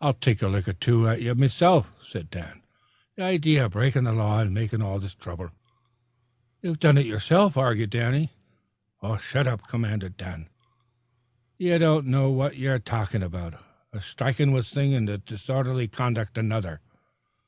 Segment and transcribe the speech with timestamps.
[0.00, 2.62] "I'll take a lick or two at ye mesilf," said Dan.
[3.14, 5.52] "The idee of breakin' the law an' makin' all this throuble."
[6.62, 8.32] "You've done it yourself," argued Danny.
[9.20, 10.48] "Shut up!" commanded Dan.
[11.58, 13.54] "Ye don't know what ye're talkin' about.
[13.92, 16.80] A sthrike's wan thing an' disordherly conduct's another."